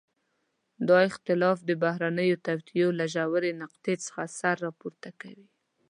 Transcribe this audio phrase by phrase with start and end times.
[0.87, 5.47] دا اختلاف د بهرنيو توطئو له ژورې نقطې څخه سر راپورته کوي.